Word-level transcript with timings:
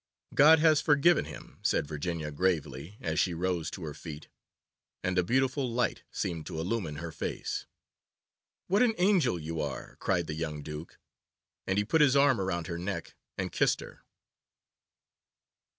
'God 0.33 0.57
has 0.57 0.81
forgiven 0.81 1.25
him,' 1.25 1.59
said 1.61 1.85
Virginia 1.85 2.31
gravely, 2.31 2.97
as 3.01 3.19
she 3.19 3.35
rose 3.35 3.69
to 3.69 3.83
her 3.83 3.93
feet, 3.93 4.29
and 5.03 5.15
a 5.15 5.21
beautiful 5.23 5.69
light 5.71 6.01
seemed 6.09 6.47
to 6.47 6.59
illumine 6.59 6.95
her 6.95 7.11
face. 7.11 7.67
'What 8.65 8.81
an 8.81 8.95
angel 8.97 9.37
you 9.37 9.61
are!' 9.61 9.97
cried 9.99 10.25
the 10.25 10.33
young 10.33 10.63
Duke, 10.63 10.97
and 11.67 11.77
he 11.77 11.85
put 11.85 12.01
his 12.01 12.15
arm 12.15 12.41
round 12.41 12.65
her 12.65 12.79
neck 12.79 13.13
and 13.37 13.51
kissed 13.51 13.79
her. 13.79 14.01